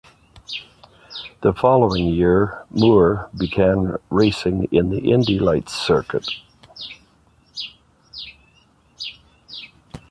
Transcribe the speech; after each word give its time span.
The 1.43 1.53
following 1.53 2.07
year, 2.07 2.65
Moore 2.71 3.29
began 3.37 3.97
racing 4.09 4.63
in 4.71 4.89
the 4.89 4.97
Indy 5.11 5.37
Lights 5.37 5.75
circuit. 5.75 6.27